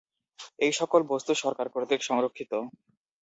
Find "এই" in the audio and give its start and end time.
0.59-0.73